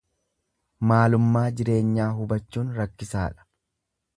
[0.91, 3.51] Maalummaa jireenyaa hubachuun rakkisaadha.